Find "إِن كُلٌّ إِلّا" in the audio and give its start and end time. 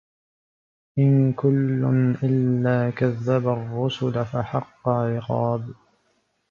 0.99-2.89